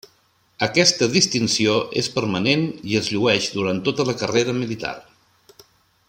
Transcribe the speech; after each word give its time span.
Aquesta 0.67 1.07
distinció 1.15 1.75
és 2.01 2.09
permanent 2.15 2.65
i 2.93 2.97
es 3.03 3.11
llueix 3.17 3.51
durant 3.59 3.83
tota 3.91 4.09
la 4.11 4.19
carrera 4.23 4.57
militar. 4.65 4.99